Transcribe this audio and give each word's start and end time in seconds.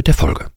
mit 0.00 0.06
der 0.06 0.14
Folge. 0.14 0.50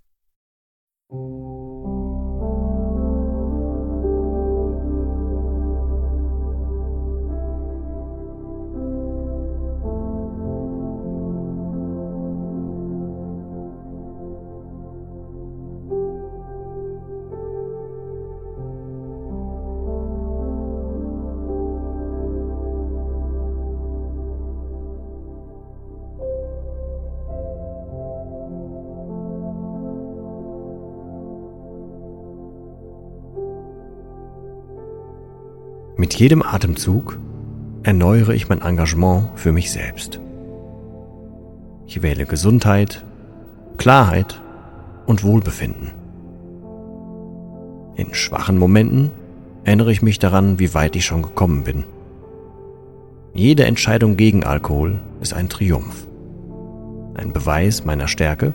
Mit 36.13 36.19
jedem 36.19 36.43
Atemzug 36.43 37.17
erneuere 37.81 38.35
ich 38.35 38.47
mein 38.47 38.61
Engagement 38.61 39.29
für 39.33 39.51
mich 39.51 39.71
selbst. 39.71 40.19
Ich 41.87 42.03
wähle 42.03 42.27
Gesundheit, 42.27 43.03
Klarheit 43.77 44.39
und 45.07 45.23
Wohlbefinden. 45.23 45.89
In 47.95 48.13
schwachen 48.13 48.59
Momenten 48.59 49.09
erinnere 49.63 49.91
ich 49.91 50.03
mich 50.03 50.19
daran, 50.19 50.59
wie 50.59 50.75
weit 50.75 50.95
ich 50.95 51.03
schon 51.03 51.23
gekommen 51.23 51.63
bin. 51.63 51.83
Jede 53.33 53.65
Entscheidung 53.65 54.15
gegen 54.15 54.43
Alkohol 54.43 54.99
ist 55.19 55.33
ein 55.33 55.49
Triumph, 55.49 56.05
ein 57.15 57.33
Beweis 57.33 57.85
meiner 57.85 58.07
Stärke 58.07 58.53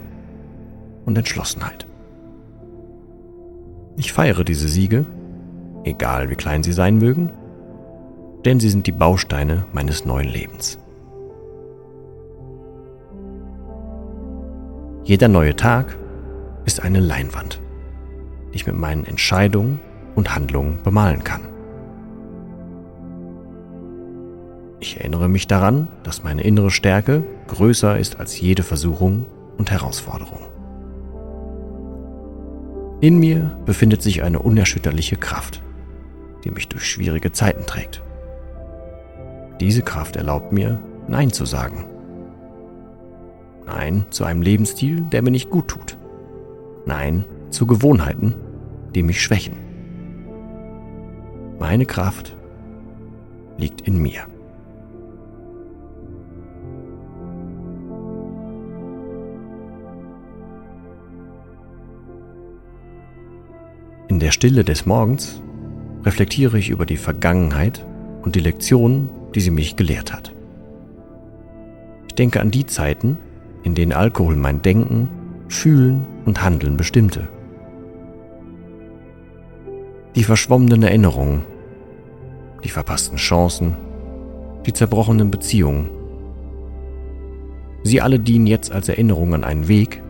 und 1.06 1.19
Entschlossenheit. 1.19 1.89
Ich 3.97 4.12
feiere 4.12 4.45
diese 4.45 4.69
Siege 4.69 5.06
egal 5.89 6.31
wie 6.31 6.34
klein 6.34 6.62
sie 6.62 6.72
sein 6.72 6.98
mögen, 6.98 7.31
denn 8.44 8.61
sie 8.61 8.70
sind 8.70 8.86
die 8.86 8.92
Bausteine 8.92 9.64
meines 9.72 10.05
neuen 10.05 10.28
Lebens. 10.28 10.78
Jeder 15.05 15.28
neue 15.28 15.56
Tag 15.56 15.97
ist 16.66 16.83
eine 16.83 17.00
Leinwand, 17.00 17.61
die 18.53 18.56
ich 18.56 18.66
mit 18.66 18.77
meinen 18.77 19.06
Entscheidungen 19.06 19.81
und 20.14 20.34
Handlungen 20.34 20.78
bemalen 20.84 21.25
kann. 21.25 21.48
Ich 24.81 24.98
erinnere 24.98 25.28
mich 25.28 25.47
daran, 25.47 25.89
dass 26.03 26.22
meine 26.22 26.42
innere 26.42 26.70
Stärke 26.70 27.25
größer 27.48 27.98
ist 27.98 28.20
als 28.20 28.41
jede 28.41 28.62
Versuchung 28.62 29.27
und 29.56 29.70
Herausforderung. 29.70 30.41
In 33.00 33.19
mir 33.19 33.56
befindet 33.64 34.03
sich 34.03 34.22
eine 34.22 34.41
unerschütterliche 34.41 35.16
Kraft, 35.16 35.62
die 36.44 36.50
mich 36.50 36.69
durch 36.69 36.84
schwierige 36.84 37.33
Zeiten 37.33 37.64
trägt. 37.64 38.03
Diese 39.61 39.83
Kraft 39.83 40.17
erlaubt 40.17 40.53
mir, 40.53 40.79
Nein 41.09 41.31
zu 41.33 41.45
sagen. 41.47 41.85
Nein 43.67 44.07
zu 44.11 44.25
einem 44.25 44.43
Lebensstil, 44.43 45.01
der 45.01 45.23
mir 45.23 45.31
nicht 45.31 45.51
gut 45.51 45.69
tut. 45.69 45.97
Nein 46.87 47.25
zu 47.51 47.67
Gewohnheiten, 47.67 48.35
die 48.95 49.03
mich 49.03 49.23
schwächen. 49.23 49.55
Meine 51.59 51.87
Kraft 51.87 52.37
liegt 53.57 53.81
in 53.81 53.99
mir. 53.99 54.21
In 64.09 64.21
der 64.21 64.31
Stille 64.31 64.65
des 64.65 64.87
Morgens 64.87 65.43
reflektiere 66.05 66.59
ich 66.59 66.71
über 66.71 66.87
die 66.87 66.97
Vergangenheit 66.97 67.85
und 68.23 68.35
die 68.35 68.41
Lektionen, 68.41 69.11
die 69.34 69.41
sie 69.41 69.50
mich 69.50 69.77
gelehrt 69.77 70.12
hat. 70.12 70.33
Ich 72.09 72.15
denke 72.15 72.41
an 72.41 72.50
die 72.50 72.66
Zeiten, 72.66 73.19
in 73.62 73.75
denen 73.75 73.93
Alkohol 73.93 74.37
mein 74.37 74.62
Denken, 74.62 75.09
Fühlen 75.49 76.06
und 76.25 76.43
Handeln 76.43 76.77
bestimmte. 76.77 77.28
Die 80.15 80.25
verschwommenen 80.25 80.83
Erinnerungen, 80.83 81.44
die 82.65 82.69
verpassten 82.69 83.19
Chancen, 83.19 83.77
die 84.66 84.72
zerbrochenen 84.72 85.31
Beziehungen. 85.31 85.91
Sie 87.84 88.00
alle 88.00 88.19
dienen 88.19 88.47
jetzt 88.47 88.72
als 88.72 88.89
Erinnerung 88.89 89.34
an 89.34 89.45
einen 89.45 89.69
Weg, 89.69 90.03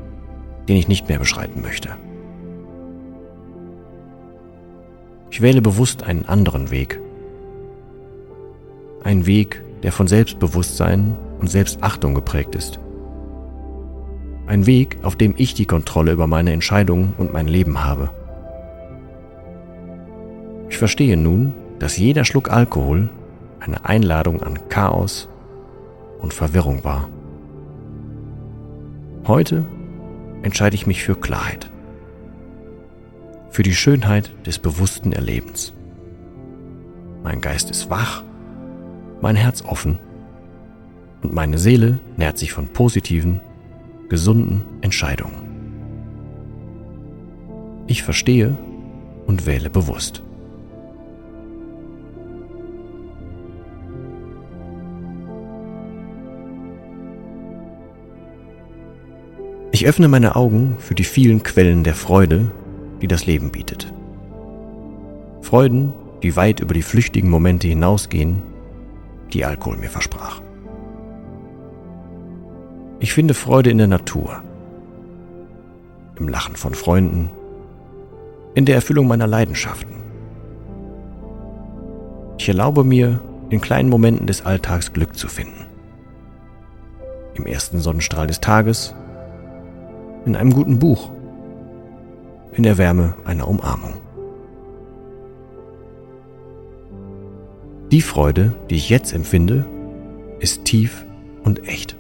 den 0.69 0.77
ich 0.77 0.89
nicht 0.89 1.09
mehr 1.09 1.19
beschreiten 1.19 1.63
möchte. 1.63 1.91
Ich 5.31 5.41
wähle 5.41 5.63
bewusst 5.63 6.03
einen 6.03 6.25
anderen 6.27 6.71
Weg. 6.71 7.01
Ein 9.09 9.25
Weg, 9.25 9.63
der 9.83 9.91
von 9.91 10.07
Selbstbewusstsein 10.07 11.17
und 11.41 11.49
Selbstachtung 11.49 12.15
geprägt 12.15 12.55
ist. 12.55 12.79
Ein 14.47 14.67
Weg, 14.67 14.99
auf 15.01 15.17
dem 15.17 15.33
ich 15.39 15.55
die 15.55 15.65
Kontrolle 15.65 16.13
über 16.13 16.27
meine 16.27 16.53
Entscheidungen 16.53 17.15
und 17.17 17.33
mein 17.33 17.49
Leben 17.49 17.83
habe. 17.87 18.11
Ich 20.69 20.77
verstehe 20.77 21.17
nun, 21.17 21.55
dass 21.79 21.97
jeder 21.97 22.27
Schluck 22.27 22.53
Alkohol 22.53 23.09
eine 23.61 23.87
Einladung 23.87 24.43
an 24.43 24.59
Chaos 24.69 25.27
und 26.19 26.35
Verwirrung 26.35 26.85
war. 26.85 27.09
Heute 29.27 29.65
entscheide 30.43 30.75
ich 30.75 30.87
mich 30.87 31.03
für 31.03 31.15
Klarheit 31.15 31.71
für 33.49 33.63
die 33.63 33.75
Schönheit 33.75 34.31
des 34.45 34.59
bewussten 34.59 35.13
Erlebens. 35.13 35.73
Mein 37.23 37.41
Geist 37.41 37.71
ist 37.71 37.89
wach, 37.89 38.23
mein 39.21 39.37
Herz 39.37 39.63
offen 39.63 39.99
und 41.23 41.33
meine 41.33 41.59
Seele 41.59 41.99
nährt 42.17 42.39
sich 42.39 42.53
von 42.53 42.69
positiven, 42.69 43.41
gesunden 44.09 44.63
Entscheidungen. 44.81 45.49
Ich 47.87 48.03
verstehe 48.03 48.57
und 49.27 49.47
wähle 49.47 49.71
bewusst. 49.71 50.23
Ich 59.73 59.87
öffne 59.87 60.09
meine 60.09 60.35
Augen 60.35 60.77
für 60.81 60.95
die 60.95 61.05
vielen 61.05 61.43
Quellen 61.43 61.85
der 61.85 61.95
Freude, 61.95 62.51
die 63.01 63.07
das 63.07 63.27
Leben 63.27 63.51
bietet. 63.51 63.93
Freuden, 65.41 65.93
die 66.23 66.35
weit 66.35 66.61
über 66.61 66.75
die 66.75 66.83
flüchtigen 66.83 67.31
Momente 67.31 67.69
hinausgehen, 67.69 68.43
die 69.33 69.45
Alkohol 69.45 69.77
mir 69.77 69.91
versprach. 69.91 70.41
Ich 73.01 73.13
finde 73.13 73.35
Freude 73.35 73.71
in 73.71 73.79
der 73.79 73.87
Natur, 73.87 74.43
im 76.19 76.29
Lachen 76.29 76.57
von 76.57 76.75
Freunden, 76.75 77.31
in 78.55 78.65
der 78.65 78.75
Erfüllung 78.75 79.07
meiner 79.07 79.27
Leidenschaften. 79.27 79.95
Ich 82.39 82.49
erlaube 82.49 82.85
mir, 82.85 83.21
in 83.51 83.61
kleinen 83.61 83.89
Momenten 83.89 84.27
des 84.27 84.45
Alltags 84.45 84.93
Glück 84.93 85.17
zu 85.17 85.29
finden. 85.29 85.67
Im 87.35 87.47
ersten 87.47 87.79
Sonnenstrahl 87.79 88.27
des 88.27 88.41
Tages, 88.41 88.95
in 90.27 90.37
einem 90.37 90.53
guten 90.53 90.79
Buch 90.79 91.11
in 92.53 92.65
der 92.65 92.77
Wärme 92.77 93.15
einer 93.25 93.47
Umarmung. 93.47 93.95
Die 97.91 98.03
Freude, 98.03 98.53
die 98.69 98.75
ich 98.75 98.91
jetzt 98.91 99.15
empfinde, 99.15 99.65
ist 100.41 100.67
tief 100.67 101.07
und 101.43 101.67
echt. 101.67 101.97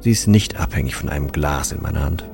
Sie 0.00 0.10
ist 0.10 0.26
nicht 0.26 0.60
abhängig 0.60 0.96
von 0.96 1.08
einem 1.08 1.32
Glas 1.32 1.72
in 1.72 1.80
meiner 1.80 2.02
Hand, 2.02 2.28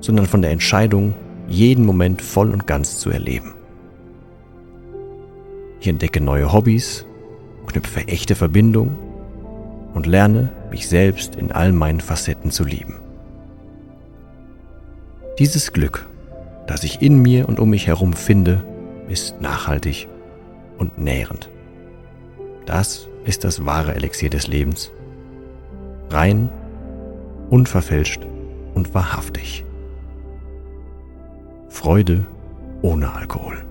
sondern 0.00 0.24
von 0.24 0.40
der 0.40 0.52
Entscheidung, 0.52 1.14
jeden 1.48 1.84
Moment 1.84 2.22
voll 2.22 2.50
und 2.50 2.66
ganz 2.66 2.98
zu 2.98 3.10
erleben. 3.10 3.52
Ich 5.80 5.88
entdecke 5.88 6.22
neue 6.22 6.50
Hobbys, 6.50 7.04
knüpfe 7.66 8.08
echte 8.08 8.34
Verbindungen 8.34 8.96
und 9.92 10.06
lerne, 10.06 10.48
mich 10.70 10.88
selbst 10.88 11.36
in 11.36 11.52
all 11.52 11.72
meinen 11.72 12.00
Facetten 12.00 12.50
zu 12.50 12.64
lieben. 12.64 12.94
Dieses 15.38 15.74
Glück, 15.74 16.08
das 16.66 16.84
ich 16.84 17.02
in 17.02 17.20
mir 17.20 17.50
und 17.50 17.60
um 17.60 17.68
mich 17.68 17.86
herum 17.86 18.14
finde, 18.14 18.64
ist 19.08 19.42
nachhaltig 19.42 20.08
und 20.82 20.98
nährend. 20.98 21.48
Das 22.66 23.08
ist 23.24 23.44
das 23.44 23.64
wahre 23.64 23.94
Elixier 23.94 24.30
des 24.30 24.48
Lebens. 24.48 24.90
Rein, 26.10 26.50
unverfälscht 27.50 28.20
und 28.74 28.92
wahrhaftig. 28.92 29.64
Freude 31.68 32.26
ohne 32.82 33.12
Alkohol. 33.14 33.64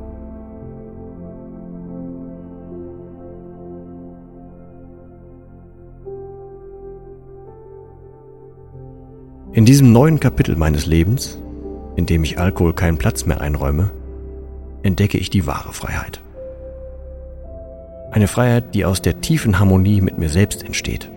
In 9.51 9.65
diesem 9.65 9.91
neuen 9.91 10.21
Kapitel 10.21 10.55
meines 10.55 10.85
Lebens, 10.85 11.37
in 11.97 12.05
dem 12.05 12.23
ich 12.23 12.39
Alkohol 12.39 12.73
keinen 12.73 12.97
Platz 12.97 13.25
mehr 13.25 13.41
einräume, 13.41 13.91
entdecke 14.81 15.17
ich 15.17 15.29
die 15.29 15.45
wahre 15.45 15.73
Freiheit. 15.73 16.21
Eine 18.11 18.27
Freiheit, 18.27 18.75
die 18.75 18.83
aus 18.83 19.01
der 19.01 19.21
tiefen 19.21 19.57
Harmonie 19.57 20.01
mit 20.01 20.17
mir 20.17 20.27
selbst 20.27 20.63
entsteht. 20.63 21.09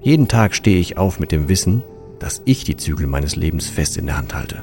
Jeden 0.00 0.28
Tag 0.28 0.54
stehe 0.54 0.78
ich 0.78 0.98
auf 0.98 1.18
mit 1.18 1.32
dem 1.32 1.48
Wissen, 1.48 1.82
dass 2.20 2.42
ich 2.44 2.62
die 2.62 2.76
Zügel 2.76 3.08
meines 3.08 3.34
Lebens 3.34 3.68
fest 3.68 3.96
in 3.96 4.06
der 4.06 4.16
Hand 4.16 4.34
halte. 4.34 4.62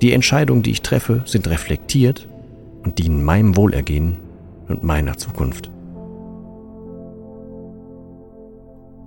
Die 0.00 0.12
Entscheidungen, 0.12 0.62
die 0.62 0.70
ich 0.70 0.82
treffe, 0.82 1.22
sind 1.26 1.48
reflektiert 1.48 2.26
und 2.82 2.98
dienen 2.98 3.22
meinem 3.22 3.56
Wohlergehen 3.56 4.16
und 4.68 4.82
meiner 4.82 5.18
Zukunft. 5.18 5.70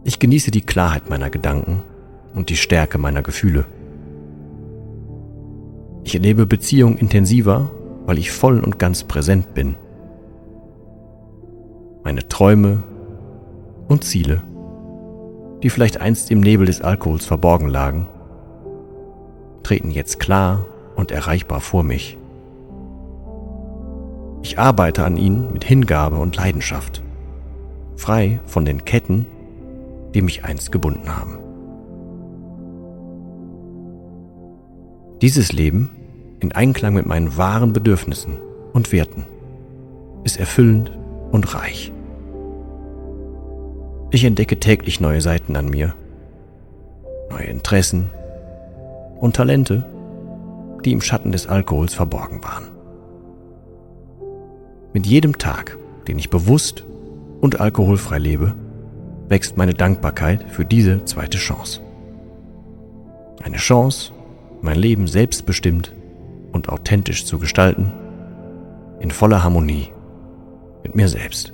Ich 0.04 0.20
genieße 0.20 0.52
die 0.52 0.62
Klarheit 0.62 1.10
meiner 1.10 1.30
Gedanken 1.30 1.82
und 2.36 2.50
die 2.50 2.58
Stärke 2.58 2.98
meiner 2.98 3.24
Gefühle. 3.24 3.66
Ich 6.04 6.16
erlebe 6.16 6.46
Beziehungen 6.46 6.98
intensiver, 6.98 7.72
weil 8.06 8.18
ich 8.18 8.32
voll 8.32 8.60
und 8.60 8.80
ganz 8.80 9.04
präsent 9.04 9.54
bin. 9.54 9.76
Meine 12.04 12.28
Träume 12.28 12.84
und 13.88 14.04
Ziele, 14.04 14.42
die 15.62 15.70
vielleicht 15.70 16.02
einst 16.02 16.32
im 16.32 16.40
Nebel 16.40 16.66
des 16.66 16.82
Alkohols 16.82 17.26
verborgen 17.26 17.68
lagen, 17.68 18.08
treten 19.64 19.92
jetzt 19.92 20.20
klar 20.20 20.66
und 20.96 21.12
erreichbar 21.12 21.62
vor 21.62 21.84
mich. 21.84 22.18
Ich 24.44 24.58
arbeite 24.58 25.06
an 25.06 25.18
ihnen 25.18 25.54
mit 25.54 25.64
Hingabe 25.64 26.18
und 26.18 26.36
Leidenschaft, 26.36 27.04
frei 27.96 28.40
von 28.46 28.66
den 28.66 28.86
Ketten, 28.86 29.28
die 30.16 30.24
mich 30.24 30.44
einst 30.44 30.72
gebunden 30.72 31.16
haben. 31.16 31.38
Dieses 35.22 35.54
Leben, 35.54 35.92
in 36.42 36.52
Einklang 36.52 36.96
mit 36.96 37.06
meinen 37.06 37.38
wahren 37.38 37.72
Bedürfnissen 37.72 38.40
und 38.74 38.92
Werten, 38.92 39.26
ist 40.24 40.38
erfüllend 40.38 40.92
und 41.32 41.54
reich. 41.54 41.92
Ich 44.10 44.26
entdecke 44.26 44.60
täglich 44.60 45.00
neue 45.00 45.22
Seiten 45.22 45.56
an 45.56 45.70
mir, 45.70 45.94
neue 47.30 47.46
Interessen 47.46 48.10
und 49.20 49.36
Talente, 49.36 49.86
die 50.84 50.92
im 50.92 51.02
Schatten 51.02 51.32
des 51.32 51.48
Alkohols 51.48 51.94
verborgen 51.94 52.44
waren. 52.44 52.66
Mit 54.94 55.06
jedem 55.06 55.38
Tag, 55.38 55.78
den 56.08 56.20
ich 56.20 56.30
bewusst 56.30 56.84
und 57.40 57.62
alkoholfrei 57.62 58.18
lebe, 58.18 58.56
wächst 59.30 59.56
meine 59.56 59.76
Dankbarkeit 59.76 60.44
für 60.50 60.66
diese 60.66 61.06
zweite 61.06 61.38
Chance. 61.38 61.80
Eine 63.42 63.58
Chance, 63.58 64.12
mein 64.62 64.78
Leben 64.78 65.08
selbstbestimmt 65.08 65.94
und 66.52 66.70
authentisch 66.70 67.26
zu 67.26 67.40
gestalten, 67.40 67.92
in 69.00 69.12
voller 69.12 69.44
Harmonie 69.44 69.92
mit 70.84 70.96
mir 70.96 71.08
selbst. 71.08 71.54